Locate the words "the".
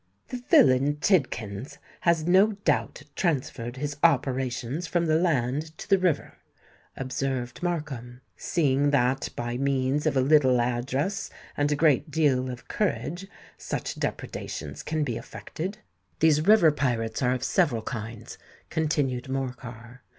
0.29-0.41, 5.05-5.15, 5.87-5.99